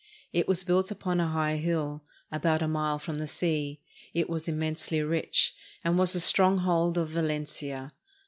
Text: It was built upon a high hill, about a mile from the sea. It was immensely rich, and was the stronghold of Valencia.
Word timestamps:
It 0.33 0.47
was 0.47 0.63
built 0.63 0.89
upon 0.89 1.19
a 1.19 1.27
high 1.29 1.57
hill, 1.57 2.01
about 2.31 2.63
a 2.63 2.67
mile 2.67 2.97
from 2.97 3.19
the 3.19 3.27
sea. 3.27 3.79
It 4.15 4.27
was 4.31 4.47
immensely 4.47 4.99
rich, 5.03 5.53
and 5.83 5.95
was 5.95 6.13
the 6.13 6.19
stronghold 6.19 6.97
of 6.97 7.09
Valencia. 7.09 7.91